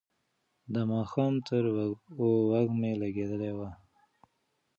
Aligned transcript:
د 0.73 0.75
ماښام 0.91 1.33
تروږمۍ 2.17 2.93
لګېدلې 3.01 3.51
وه. 3.57 3.69